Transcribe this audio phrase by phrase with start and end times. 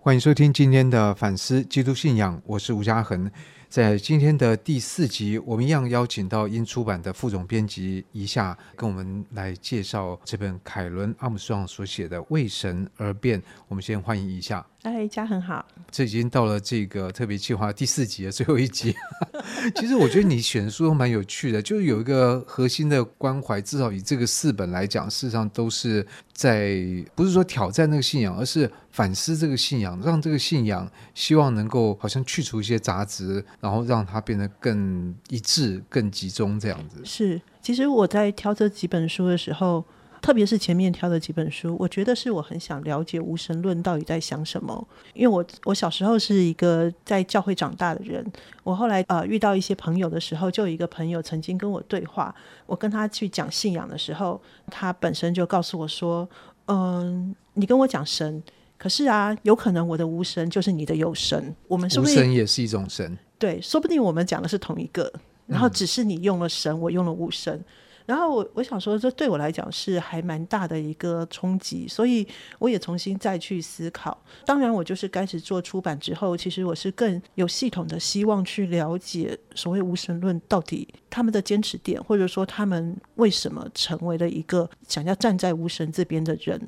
[0.00, 3.28] 欢迎收听今天的反思基督信仰，我是吴嘉恒。
[3.68, 13.38] 在今天的第四集，我们一样邀请到英出版的副总编辑一下，跟我们来介绍这本凯伦阿姆斯壮所写的《为神而变》。
[13.68, 14.66] 我们先欢迎一下。
[14.82, 15.66] 哎，家很好。
[15.90, 18.94] 这已经到了这个特别计划第四集的最后一集。
[19.76, 26.80] 其实我觉得你选的书都蛮有趣的，就是有一个核心的关怀，至少以这个四本来讲，事实上都是在
[27.14, 37.00] 不是说挑战那个信仰，而是反思这个信仰，让这个信仰希望能够好像去除一些杂质，然后让它变得更一致、更集中这样子。
[37.04, 39.84] 是，其实我在挑这几本书的时候。
[40.20, 44.88] 特别是前面挑的几本书，我觉得是我很想了解无神论到底在想什么。
[45.14, 48.26] 因为我我小时候是一个在教会长大的人，
[48.64, 52.34] 我后来呃遇到一些朋友的时候，就有一个朋友曾经跟我对话，
[52.66, 56.28] 我跟他去讲信仰的时候，他本身就告诉我说
[56.66, 58.42] ：“嗯，你跟我讲神，
[58.76, 62.14] 可是啊，有可能我的无神就是你的有神，我们是不是？
[62.14, 65.12] 无神也是一种神，对，说不定我们讲的是同一个，
[65.46, 67.64] 然后只是你用了神，我用了无神。”
[68.08, 72.26] 然后我我想说，这对我来讲是还蛮大的一个冲击，所以
[72.58, 74.18] 我也重新再去思考。
[74.46, 86.58] 当然，我就是开始做出版之后，其实我是更有系统的希望去了解所谓无神论到底他们的坚持点，或者说他们为什么成为了一个想要站在无神这边的人。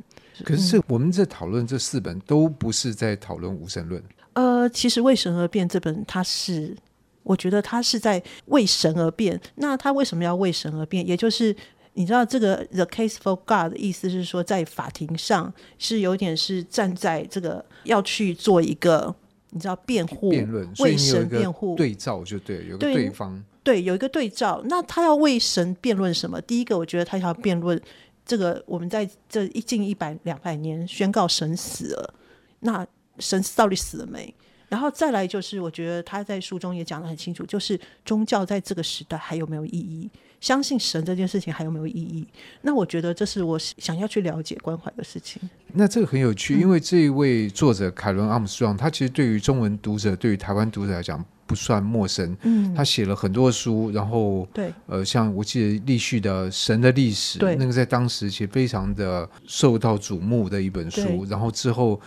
[0.45, 4.03] 可是我们在讨论这四本都不是在讨论无神论。
[4.41, 6.77] 呃，其实为神而变这本它是。
[7.23, 9.39] 我觉得他是在为神而变。
[9.57, 11.07] 那他为什么要为神而变？
[11.07, 11.55] 也就是
[11.93, 19.15] 你知道，这个 “the case for God” 的意思是说，在法庭上是有点是站在这个要去做一个
[19.51, 24.63] 你知道辩护、辩论、为神辩护对照，就对，有个对方对，对有一个对照。
[24.65, 26.41] 那他要为神辩论什么？
[26.41, 27.79] 第一个，我觉得他要辩论
[28.25, 32.15] 这个我们在这一近一百两百年宣告神死了，
[32.61, 32.85] 那
[33.21, 34.35] 神到底死了没？
[34.69, 40.09] 然后再来就是，我觉得他在书中也讲得很清楚，就是宗教在这个时代还有没有意义？
[40.41, 42.25] 相信神这件事情还有没有意义？
[42.63, 45.43] 那我觉得这是我想要去了解、关怀的事情。
[45.73, 52.37] 那这个很有趣，因为这一位作者凯伦阿姆斯壮，他其实对于中文读者、对于台湾读者来讲不算陌生。
[52.43, 62.01] 嗯，他写了很多书，然后对，呃，像我记得立旭的《神的历史》，对，那个在当时其实非常的受到瞩目的一本书，然后之后。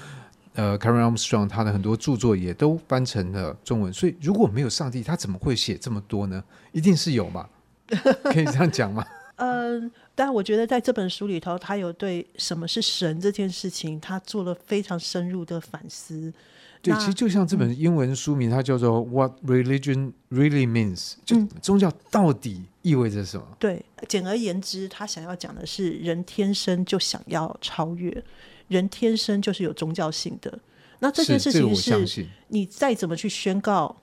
[0.54, 6.44] 呃，Karen Armstrong 他的很多著作也都翻成了中文，所以如果没有上帝，他怎么会写这么多呢？
[6.72, 7.50] 一定是有嘛？
[8.24, 9.06] 可以这样讲吗？
[9.38, 16.32] 嗯， 但我觉得在这本书里头，他有对什么是神这件事情，他做了非常深入的反思。
[16.82, 23.48] 对，其实就像这本英文书名，它叫做 What Religion Really Means，就宗教到底意味着什么？
[23.58, 28.24] 对，简而言之，他想要讲的是人天生就想要超越。
[28.74, 30.60] 人天生就是有宗教性的，
[31.00, 33.96] 那这件事情是你再怎么去宣告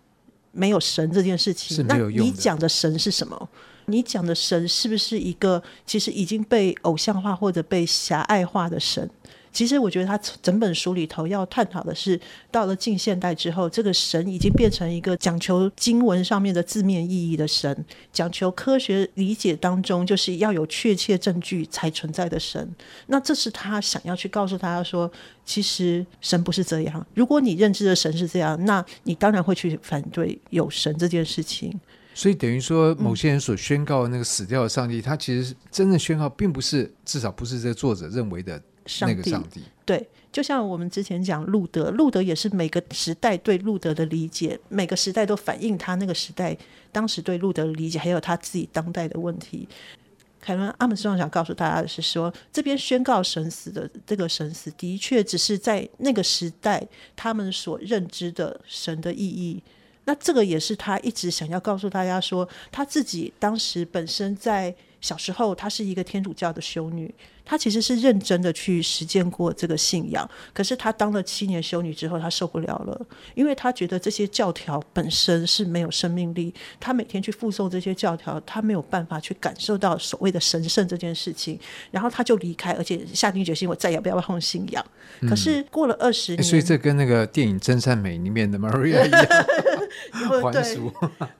[0.53, 3.49] 没有神这件事情，那你讲的神是什么？
[3.87, 9.11] 你讲的神是不是一个其实已经被偶像化或者被狭隘化的神？
[9.53, 12.19] 其实我觉得他整本书里头要探讨的是，
[12.51, 22.69] 到了近现代之后，这个神已经变成一个讲求经文上面的字面意义的神，讲求科学理解当中就是要有确切证据才存在的神。
[23.07, 25.11] 那这是他想要去告诉大家说，
[25.45, 27.07] 其实神不是这样。
[27.15, 31.79] 如果你认知的神是这样，那你当然会去反对有神这件事情。
[32.15, 38.61] 所以等于说，某些人所宣告的那个死掉的上帝，他其实真正宣告并不是，至少不是这个作者认为的。
[39.01, 46.57] 那个上帝，对，就像我们之前讲路德，路德也是每个时代对路德的理解，每个时代都反映他那个时代
[46.91, 49.69] 当时对路德的理解，还有他自己当代的问题。
[50.41, 56.83] 凯伦阿姆斯壮想告诉大家的是说，这边宣告神死的这个神死，的确只是在那个时代
[57.15, 59.63] 他们所认知的神的意义。
[60.07, 64.75] 那这个也是他一直想要告诉大家说，他自己当时本身在。
[65.01, 67.13] 小时候，她是一个天主教的修女，
[67.45, 70.29] 她其实是认真的去实践过这个信仰。
[70.53, 76.53] 可是她当了七年修女之后，她受不了了，因为她觉得这些教条本身是没有生命力。
[76.79, 81.59] 她每天去附送这些教条，她没有办法去感受到所谓的神圣这件事情。
[81.91, 84.85] 然后她就离开，而且下定决心，我再也不要碰信仰。
[85.29, 89.27] 可是过了二十年，所以这跟那个电影《真善美》里面的 Maria 一样。
[90.13, 90.93] 还俗，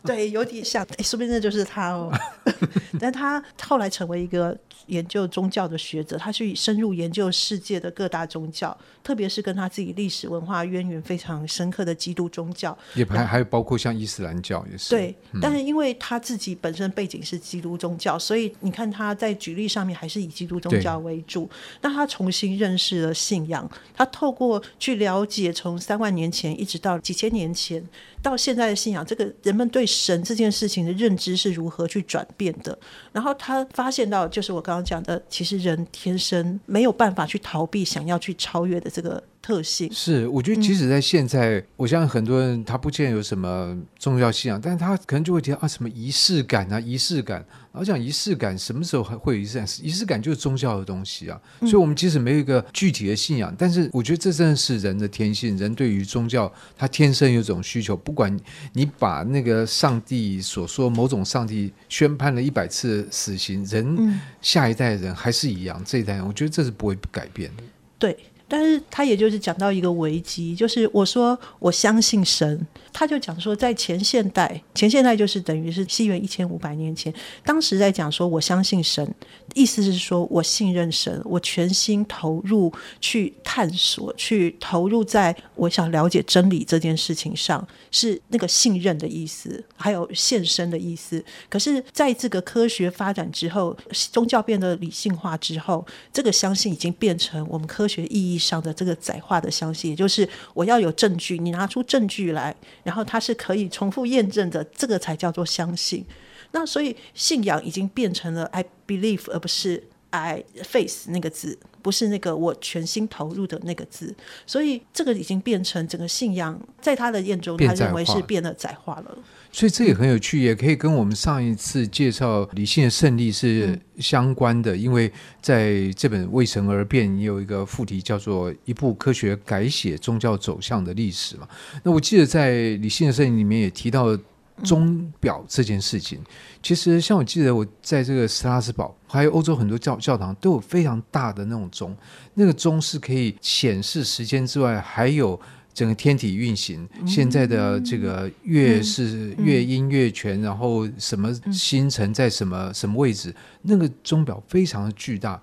[0.05, 2.13] 对，有点像，哎，说不定那就是他哦。
[2.99, 4.57] 但他后来成为一个
[4.87, 14.91] 研究宗教的学者，他去深入研究世界的各大宗教，特别是跟他自己历史文化渊源非常深刻的基督宗教，也还还有包括像伊斯兰教也是。
[14.91, 21.49] 对，嗯、但是因为他自己本身背景是基督宗教，所以你看他在举例上面还是以基督宗教为主。
[21.81, 27.83] 那他重新认识了信仰，他透过去了解从三万年前一直到几千年前
[28.23, 32.77] 到现在的信仰，这个人们对神这件事情的认知是如何去转变的。
[33.13, 39.91] 然后他发现到，就是我刚刚讲的，其实人天生没有办法去逃避想要去超越的这个特性。
[39.93, 47.45] 是，我觉得即使在现在，嗯、我相信很多人他不见有什么宗教信仰，但是他可能就会提到啊，什么仪式感啊，仪式感。
[47.73, 49.67] 然后讲仪式感，什么时候还会有仪式感？
[49.81, 51.41] 仪式感就是宗教的东西啊。
[51.61, 55.57] 所以，我们即使没有一个具体的信仰，嗯、但是我觉得这真的是人的天性。
[55.57, 57.97] 人对于宗教，他天生有种需求。
[57.97, 58.37] 不管
[58.73, 65.81] 你把那个上帝所说某种上帝宣判了一百次死刑，人下一代人还是一样。
[65.87, 67.63] 这一代人，我觉得这是不会改变的。
[67.99, 68.17] 对。
[68.51, 77.15] 但是他也就是讲到一个危机，就是我说我相信神，他就讲说在前现代，前现代就是等于是西元一千五百年前，
[77.45, 79.15] 当时在讲说我相信神，
[79.55, 91.25] 意思是说我信任神，我全心投入去探索，去投入在我想了解真理这件事情上，是那个信任的意思，还有献身的意思。
[91.49, 93.77] 可是在这个科学发展之后，
[94.11, 106.05] 宗教变得理性化之后，这个相信已经变成我们科学意义上的这个载化的相信，也就是我要有证据，你拿出证据来，然后它是可以重复验证的，这个才叫做相信。
[106.53, 114.15] 那所以信仰已经变成了 I believe，而不是 I faith 那个字，不是那个我全心投入的那个字。
[114.47, 119.19] 所以这个已经变成整个信仰，在他的眼中，他认为是变得窄化了。
[119.53, 125.13] 所以这也很有趣，也可以跟我们上一次介绍理性的胜利是相关的，因为
[125.43, 131.49] 在这本《为神而变》也有一个副题叫做“一部科学改写宗教走向的历史”嘛。
[131.83, 134.17] 那我记得在《理性的胜利》里面也提到
[134.63, 136.21] 钟表这件事情。
[136.63, 141.97] 其实像我记得我在这个斯拉斯堡，还有欧洲很多教教堂都有非常大的那种钟，
[142.35, 145.41] 那个钟是可以显示时间之外，还有。
[145.73, 155.41] 整个天体运行，现在的这个月是月阴月全，然后什么星辰在什么什么位置，那个钟表非常的巨大。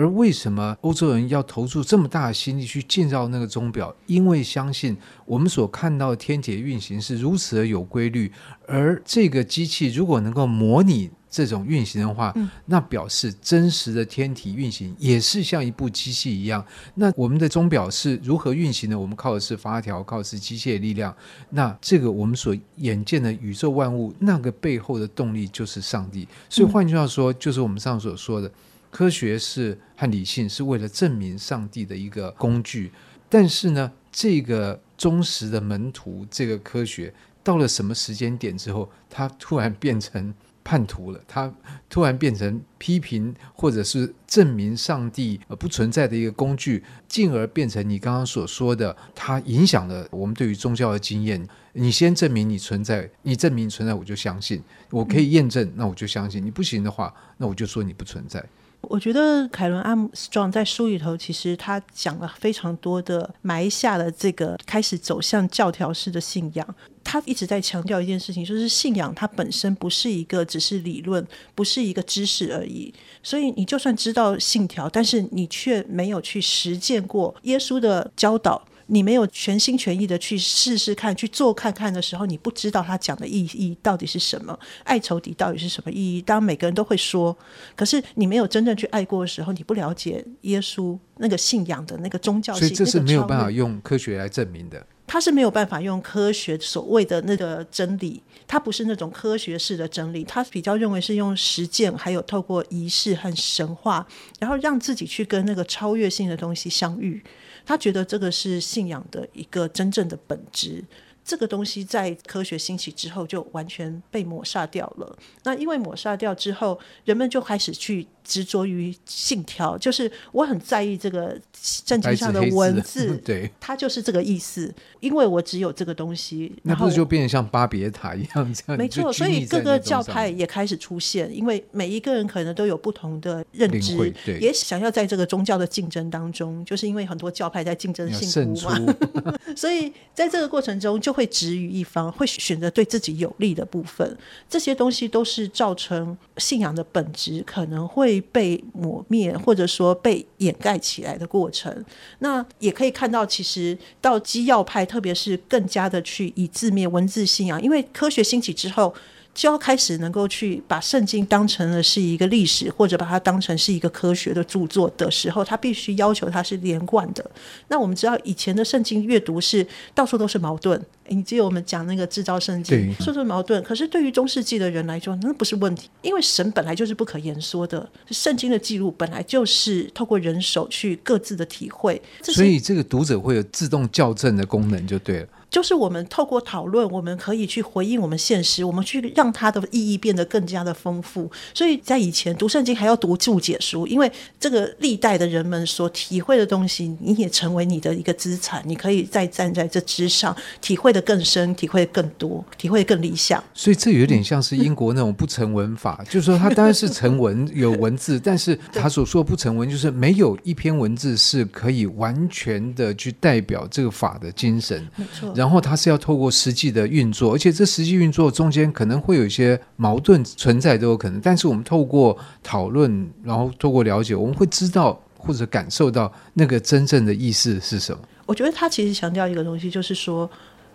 [0.00, 3.94] 而为什么欧洲人要投注这么大的心力去建造那个钟表？
[4.06, 8.32] 因为相信我们所看到的天体运行是如此的有规律，
[8.66, 11.10] 而这个机器如果能够模拟。
[11.32, 12.34] 这种运行的话，
[12.66, 16.66] 那表示真实的天体运行也是像一部机器一样。
[16.96, 18.98] 那我们的钟表是如何运行的？
[18.98, 21.14] 我们靠的是发条，靠的是机械力量。
[21.50, 26.26] 那这个我们所眼见的宇宙万物，那个背后的动力就是上帝。
[26.48, 28.50] 所以换句话说，就是我们上所说的，
[28.90, 32.92] 科学是和理性是为了证明上帝的一个工具。
[33.28, 40.34] 但是呢，这个忠实的门徒，这个科学到了什么时间点之后，它突然变成。
[40.62, 41.52] 叛徒了，他
[41.88, 51.44] 突然变成批评或者是证明上帝呃不存在的一个工具，进而变成你刚刚所说的，它影响了我们对于宗教的经验。
[51.72, 56.44] 你先证明你存在，你证明存在，我就相信，我可以验证，那我就相信。
[56.44, 58.44] 你不行的话，那我就说你不存在。
[58.82, 66.74] 我觉得凯伦·阿姆斯壮在书里头，其实他讲了非常多的，埋下了这个开始走向教条式的信仰。
[67.04, 72.92] 他一直在强调一件事情，就是信仰它本身不是一个只是理论，不是一个知识而已。
[73.22, 78.62] 所以你就算知道信条，但是你却没有去实践过耶稣的教导。
[78.92, 86.20] 你没有全心全意的去试试看，去做看看的时候，你不知道他讲的意义到底是什么，爱仇敌到底是什么意义？
[86.20, 87.36] 当每个人都会说，
[87.76, 94.84] 可是你没有真正去爱过的时候，你不了解耶稣那个信仰的那个宗教性，所以这是没有办法用科学来证明的。
[95.06, 104.06] 他是没有办法用科学所谓的那个真理，他不是那种科学式的真理，他比较认为是用实践，还有透过仪式和神话，
[104.38, 107.20] 然后让自己去跟那个超越性的东西相遇。
[107.64, 110.84] 他觉得这个是信仰的一个真正的本质。
[111.30, 115.16] 这个东西在科学兴起之后就完全被抹杀掉了。
[115.44, 124.74] 那因为抹杀掉之后，人们就开始去执着于信条，就是我很在意这个圣经上的文字， 对，它就是这个意思。
[124.98, 128.76] 因为我只有这个东西，那不是就变成像巴别塔一样这样？
[128.76, 138.94] 没错，所以各个教派也开始出现，因为每一个人可能都有不同的认知，也想要在这个宗教的竞争当中，就是因为很多教派在竞争信徒嘛，
[139.56, 141.19] 所以在这个过程中就会。
[141.20, 144.16] 会执于一方，会选择对自己有利的部分。
[144.48, 151.84] 这些东西都是造成信仰的本质可能会被抹灭，或者说被掩盖起来的过程。
[152.20, 158.94] 那也可以看到，其实到基要派，特别是更加的去以字面文字信仰，因为科学兴起之后。
[159.32, 167.30] 就要开始能够去把圣经当成了是一个历史，或者把它当成是一个科学的著作的时候，它必须要求它是连贯的。
[167.68, 173.62] 那我们知道以前的圣经阅读是到处都是矛盾，你记得我们讲那个制造圣经，处处矛盾。
[173.62, 185.28] 可是对于中世纪的人来说，那不是问题，因为神本来就是不可言说的，圣经的记录本来就是透过人手去各自的体会，所以这个读者会有自动校正的功能，就对了。
[185.50, 191.30] 就是我们透过讨论，我们可以去回应我们现实，我们去让它的意义变得更加的丰富。
[191.52, 203.42] 所以在以前读圣经还要读注解书，因为这个历代的人们所体会的东西，你也成为你的一个资产，你可以再站在这之上，体会的更深，体会得更多，体会得更理想。
[203.52, 214.88] 所以这有点像是英国那种不成文法，就是说它当然是成文有文字，但是他所说的不成文，就是没有一篇文字是可以完全的去代表这个法的精神。
[214.94, 215.34] 没错。
[215.40, 221.18] 然后它是要透过实际的运作，而且这实际运作中间可能会有一些矛盾存在都有可能。
[221.22, 228.02] 但是我们透过讨论，然后透过了解，我们会知道或者感受到那个真正的意思是什么。
[228.26, 230.30] 我觉得他其实强调一个东西，就是说。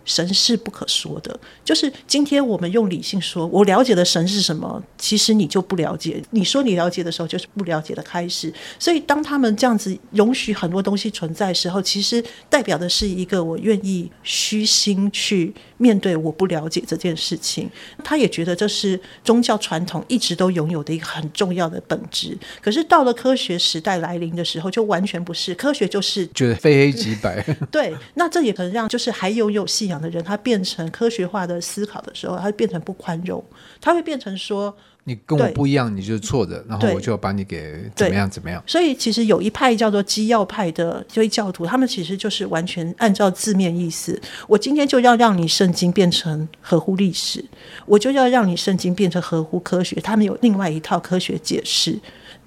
[0.06, 6.22] 神是不可说的，就是今天我们用理性说，我了解的神是什么，其实你就不了解。
[6.30, 8.50] 你说你了解的时候，就是不了解的开始。
[8.78, 17.68] 所以当他们这样子容许很多东西存在的时候，其实代表的是一个我愿意虚心去面对我不了解这件事情。
[18.04, 22.38] 他也觉得这是宗教传统一直都拥有的一个很重要的本质。
[22.62, 27.44] 可是到了科学时代来临的时候，就完全不是，科学就是觉得非黑即白。
[27.72, 33.42] 对，那这也可能让就是还拥有信仰的人，他变成科学化的思考的时候，他会变成不宽容，
[33.80, 34.74] 他会变成说，
[35.04, 38.62] 你跟我不一样，你就是错的，然后我就要把你给怎么样怎么样。
[38.66, 47.44] 所以其实有一派叫做基要派的基教徒，他们其实就是完全按照字面意思，我今天就要让你圣经变成合乎历史，
[47.86, 50.00] 我就要让你圣经变成合乎科学。
[50.00, 51.98] 他们有另外一套科学解释。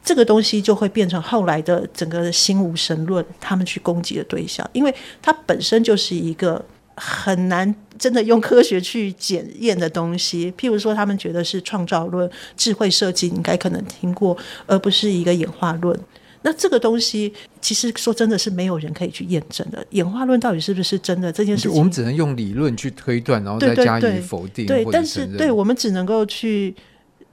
[0.01, 6.63] 这个东西就会变成后来的整个新无神论，他们去攻击的对象，因为它本身就是一个
[6.99, 10.51] 很难真的用科学去检验的东西。
[10.57, 14.37] 譬如说，他们觉得是创造论、智慧设计，你应该可能听过，
[14.67, 15.97] 而不是一个演化论。
[16.41, 19.85] 那这个东西其实说真的是没有人可以去验证的。
[19.91, 24.65] 演化论到底是不是真的这件事情，我们只能用理论去推断，然后再加以否定。
[24.65, 26.75] 对，对，对，对，但是对我们只能够去，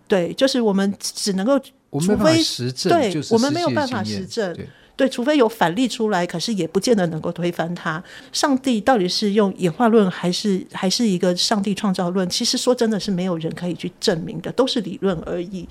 [0.08, 1.60] 对，就是我们只能够。
[1.98, 2.42] 除非
[2.90, 4.54] 对，我们没有办法实证，
[4.96, 8.02] 对，除非有反例出来，可是也不见得能够推翻它。
[8.32, 12.28] 上帝到底是用演化论，还是还是一个上帝创造论？
[12.30, 15.68] 其实说真的是没有人可以去证明的，都是理论而已。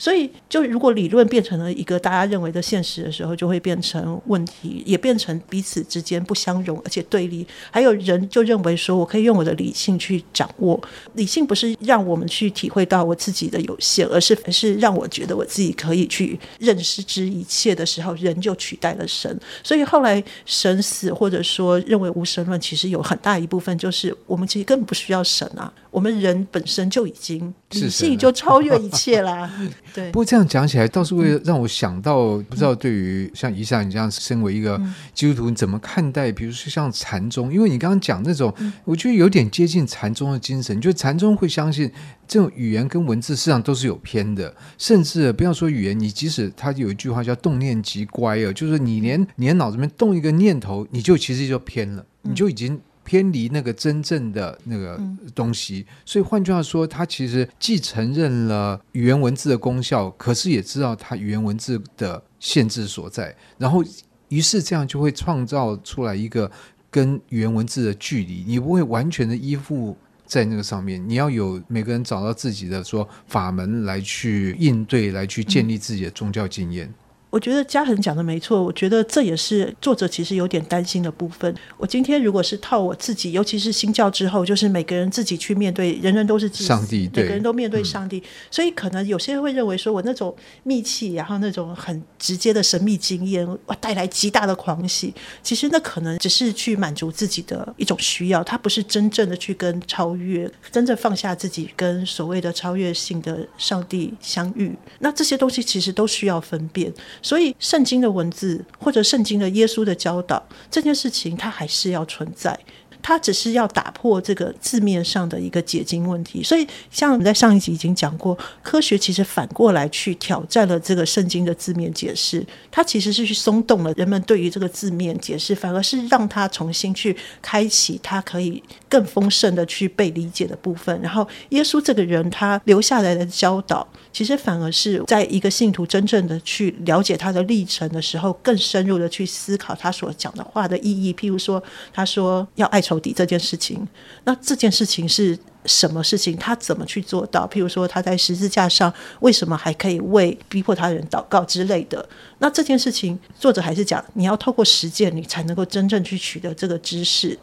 [0.00, 7.46] 所以，就如果理论变成了一个大家认为的现实的时候，就会变成问题，也变成彼此之间不相容，而且对立。
[7.70, 10.80] 还有人就认为说，我可以用我的理性去掌握，
[11.12, 19.38] 理性不是让我们去体会到我自己的有限，而是是让我觉得我自己可以去认识之一切的时候，人就取代了神。
[19.62, 29.50] 所以后来神死，或者说认为无神论，其实有很大一部分就是我们其实根本不需要神啊，我们人本身就已经理性就超越一切啦。
[29.92, 34.80] 对，不过这样讲起来，倒是会让我想到，嗯、不知道对于像怡珊你这样身为一个
[35.12, 36.30] 基督徒，你怎么看待？
[36.30, 38.54] 比如说像禅宗，因为你刚刚讲那种，
[38.84, 41.90] 我觉得有点接近禅宗的精神，就禅宗会相信
[42.28, 52.80] 这种语言跟文字实际上都是有偏的，甚至不要说语言，你即使他有一句话叫“动念即乖”啊，就是你连你的脑子里面动一个念头，你就其实就偏了，你就已经。
[53.10, 54.96] 偏离那个真正的那个
[55.34, 63.82] 东西，所以换句话说，他其实既承认了语言文字的功效，可是也知道它语言文字的限制所在，然后
[64.28, 66.48] 于是这样就会创造出来一个
[66.88, 76.94] 跟语言文字的距离，你不会完全的依附在那个上面，你要有每个人找到自己的说法门来去应对，来去建立自己的宗教经验。
[77.30, 81.54] 我觉得嘉恒讲的没错，我觉得这也是作者其实有点担心的部分。
[81.76, 90.34] 我今天如果是套我自己，尤其是新教之后，就是每个人自己去面对，人人都是上帝，每个人都面对上帝，嗯、所以可能有些人会认为说我那种
[90.64, 95.14] 密契，然后那种很直接的神秘经验，哇，带来极大的狂喜。
[95.40, 104.74] 其实那可能只是去满足自己的一种需要，它不是真正的去跟超越，真正放下自己，跟所谓的超越性的上帝相遇。
[104.98, 106.92] 那这些东西其实都需要分辨。
[107.22, 112.58] 所以，圣经的文字或者圣经的耶稣的教导这件事情，它还是要存在。
[113.02, 116.42] 它只是要打破这个字面上的一个解经问题。
[116.42, 131.00] 所以，像我们在上一集已经讲过，科学其实反过来去挑战了这个圣经的字面解释，它其实是去松动了人们对于这个字面解释，反而是让他重新去开启他可以更丰盛的去被理解的部分。
[131.00, 141.14] 然后，耶稣这个人他留下来的教导，其实反而是在一个信徒真正的去了解他的历程的时候，更深入的去思考他所讲的话的意义。
[141.14, 141.62] 譬如说，
[141.92, 143.86] 他说要爱仇敌这件事情，
[144.24, 146.36] 那这件事情是什么事情？
[146.36, 147.46] 他怎么去做到？
[147.46, 152.08] 譬如说，他在十字架上为什么还可以为逼迫他人祷告之类的？
[152.38, 157.38] 那这件事情，作者还是讲你要透过实践，你才能够真正去取得这个知识。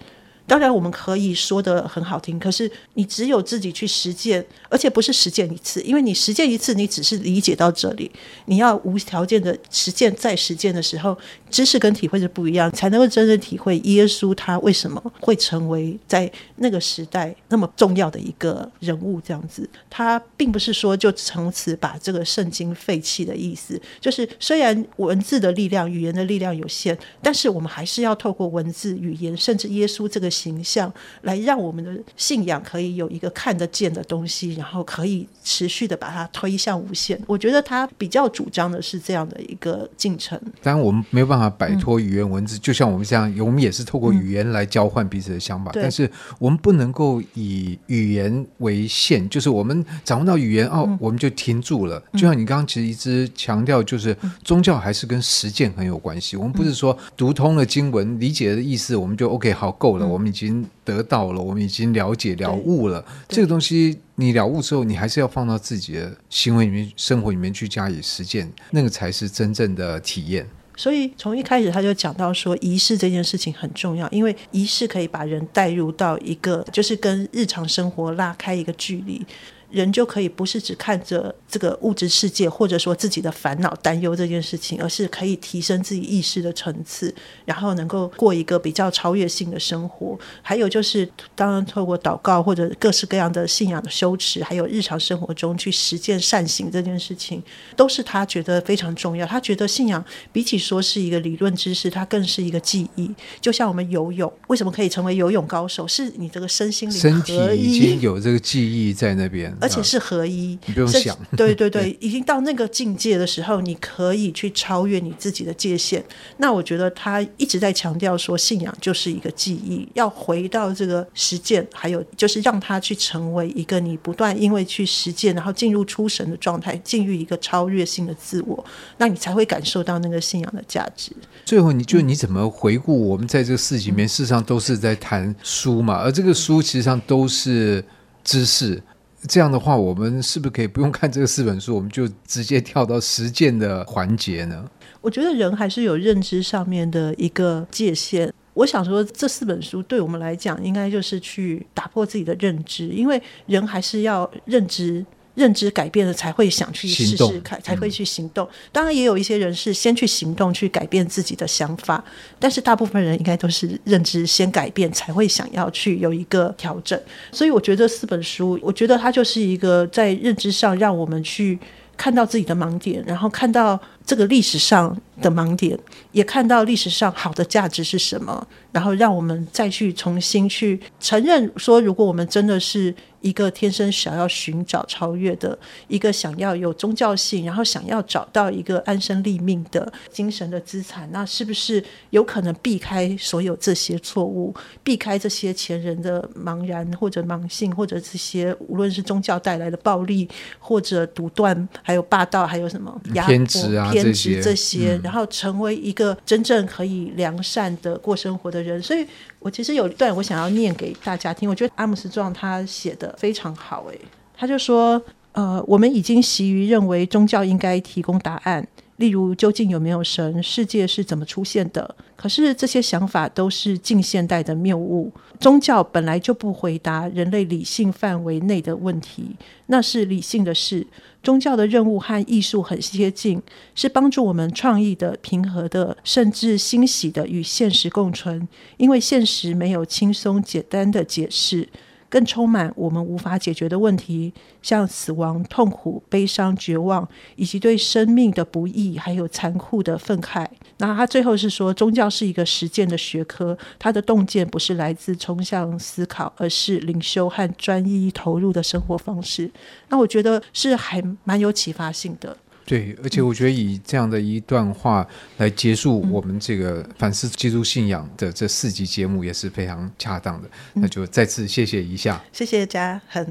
[0.47, 8.09] 当然，我们可以说得很好听，可是你只有自己去实践，而且不是实践一次，因为你实践一次，你只是理解到这里。
[8.45, 11.17] 你要无条件的实践，再实践的时候，
[11.49, 19.19] 知识跟体会是不一样，才能够真正体会耶稣他为什么会成为在那个时代那么重要的一个人物。
[19.19, 30.27] 这样子，他并不是说就从此把这个圣经废弃的意思，就是虽然文字的力量、语言的力量有限，但是我们还是要透过文字、语言，甚至耶稣这个。
[30.37, 37.19] 形象来让我们的信仰可以有一个看得见的东西，然后可以持续的把它推向无限。
[37.25, 40.39] 我觉得他比较主张的是这样的一个进程。
[40.61, 45.71] 当然，我们没有办法摆脱语言文字，嗯、就像我们这样，我们也是透过语言来交换彼此的想法。
[45.71, 52.01] 嗯、但是我们不能够以语言为限，就是我们掌握到语言哦，嗯、我们就停住了。
[52.13, 56.37] 就像你刚刚其实一直强调，就是宗教还是跟实践很有关系。
[56.37, 60.27] 我们不是说读通了经文，理解的意思，我们就 OK 好够了，我们。
[60.27, 63.01] 已经得到了，我们已经了解了悟了。
[63.29, 70.45] 这个东西你了悟之后，你还是要放到自己的行为里面、生活里面去加以实践，那个才是真正的体验。
[70.77, 79.25] 所以从一开始他就讲到说，仪式这件事情很重要，因为仪式可以把人带入到一个，就是跟日常生活拉开一个距离。
[79.69, 87.13] 人就可以不是只看着这个物质世界，或者说自己的烦恼、担忧这件事情，而是可以提升自己意识的层次，
[87.45, 90.17] 然后能够过一个比较超越性的生活。
[90.41, 97.43] 还有就是，当然透过祷告或者各式各样的信仰的修持，还有日常生活中去实践善行这件事情，
[97.75, 99.25] 都是他觉得非常重要。
[99.25, 103.11] 他觉得信仰比起说是一个理论知识，它更是一个记忆。
[103.41, 105.85] 就像我们游泳，为什么可以成为游泳高手？
[105.87, 109.56] 是你这个身心灵身体已经有这个记忆在那边。
[109.59, 111.17] 而且是合一，你不用想。
[111.35, 116.03] 对对对， 已经到那个境界的时候，你可以去超越你自己的界限。
[116.37, 128.63] 那我觉得他一直在强调说，信仰就是一个记忆，要回到这个实践，还有就是让他去成为一个你不断因为去实践，然后进入出神的状态，进入一个超越性的自我，
[128.97, 131.11] 那你才会感受到那个信仰的价值。
[131.45, 137.83] 最后，你就你怎么回顾我们在这个事情里面，事实上都是在谈书嘛，而这个书其实上都是
[138.23, 138.81] 知识。
[139.27, 144.69] 这样的话，我们是不是可以不用看这个四本书，我们就直接跳到实践的环节呢？
[145.01, 148.31] 我觉得人还是有认知上面的一个界限。
[148.53, 155.05] 我想说，这四本书对我们来讲，应该就是去打破自己的认知，因为人还是要认知。
[155.37, 158.49] 认知改变了，才会想去试试看，才会去行动。
[158.71, 162.03] 当然，也有一些人是先去行动，去改变自己的想法。
[162.39, 166.99] 但是，大部分人应该都是认知先改变，才会想要去有一个调整。
[167.31, 171.59] 所以，我觉得四本书，我觉得它就是一个在认知上让我们去
[171.95, 175.77] 看到自己的盲点，然后看到这个历史上的盲点，
[176.13, 182.91] 也看到历史上好的价值是什么，然后让我们再去重新去承认说，如果我们真的是。
[183.21, 194.53] 一个天生想要寻找超越的，一个想要有宗教性，然后想要找到一个安身立命的精神的资产，那是不是有可能避开所有这些错误，
[194.83, 200.27] 避开这些前人的茫然或者盲性，或者这些无论是宗教带来的暴力
[200.59, 209.05] 或者独断，还有霸道，还有什么偏执啊偏执这些，然后成为一个真正可以良善的过生活的人，所以。
[209.47, 213.97] 我其实有一段我想要念给大家听，我觉得阿姆斯壮他写的非常好，诶，
[214.35, 221.95] 他就说，呃，我们已经习于认为宗教应该提供答案，例如究竟有没有神，世界是怎么出现的。
[222.15, 229.35] 可是这些想法都是近现代的谬误，宗教本来就不回答人类理性范围内的问题，
[229.67, 230.85] 那是理性的事。
[231.21, 233.41] 宗教的任务和艺术很接近，
[233.75, 238.47] 是帮助我们创意的、平和的，甚至欣喜的与现实共存。
[238.77, 241.67] 因为现实没有轻松简单的解释，
[242.09, 250.47] 更充满我们无法解决的问题，像死亡、痛苦、悲伤、绝望，以及对生命的不易还有残酷的愤慨。
[250.77, 259.51] 那他最后是说，宗教是一个实践的学科，它的洞见不是来自抽象思考，而是灵修和专一投入的生活方式。
[259.89, 262.37] 那我觉得是还蛮有启发性的。
[262.67, 270.49] 对，而且我觉得以这样的一段话来结束我们这个反思基督信仰的这四集节目也是非常恰当的。
[270.73, 273.25] 那就再次谢谢一下，谢谢嘉恒。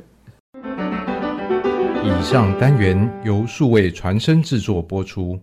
[2.02, 2.96] 以上单元
[3.26, 5.38] 由数位传声制作播出。